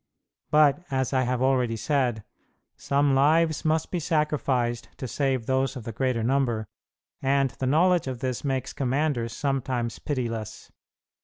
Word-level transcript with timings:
But, 0.49 0.83
as 0.89 1.13
I 1.13 1.21
have 1.25 1.43
already 1.43 1.75
said, 1.75 2.23
some 2.75 3.13
lives 3.13 3.63
must 3.63 3.91
be 3.91 3.99
sacrificed 3.99 4.89
to 4.97 5.07
save 5.07 5.45
those 5.45 5.75
of 5.75 5.83
the 5.83 5.91
greater 5.91 6.23
number, 6.23 6.65
and 7.21 7.51
the 7.51 7.67
knowledge 7.67 8.07
of 8.07 8.17
this 8.17 8.43
makes 8.43 8.73
commanders 8.73 9.31
sometimes 9.31 9.99
pitiless. 9.99 10.71